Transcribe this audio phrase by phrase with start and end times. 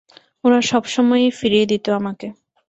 [0.43, 2.27] ওরা সবসময়েই ফিরিয়ে দিত আমাকে।